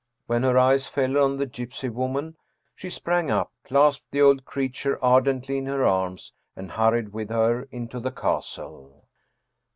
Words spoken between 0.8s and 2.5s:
fell on the gypsy woman,